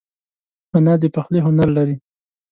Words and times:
انا 0.75 0.93
د 1.01 1.03
پخلي 1.15 1.39
هنر 1.45 1.69
لري 1.77 1.95